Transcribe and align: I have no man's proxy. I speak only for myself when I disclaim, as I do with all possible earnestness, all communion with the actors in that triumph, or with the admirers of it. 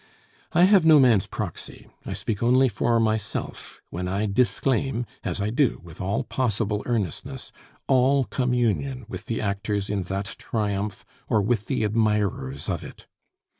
I 0.53 0.63
have 0.63 0.83
no 0.83 0.99
man's 0.99 1.27
proxy. 1.27 1.85
I 2.07 2.13
speak 2.13 2.41
only 2.41 2.67
for 2.69 2.99
myself 2.99 3.83
when 3.91 4.07
I 4.07 4.25
disclaim, 4.25 5.05
as 5.23 5.39
I 5.39 5.51
do 5.51 5.79
with 5.83 6.01
all 6.01 6.23
possible 6.23 6.81
earnestness, 6.87 7.51
all 7.87 8.23
communion 8.23 9.05
with 9.07 9.27
the 9.27 9.39
actors 9.39 9.91
in 9.91 10.01
that 10.09 10.35
triumph, 10.39 11.05
or 11.29 11.39
with 11.39 11.67
the 11.67 11.83
admirers 11.83 12.67
of 12.67 12.83
it. 12.83 13.05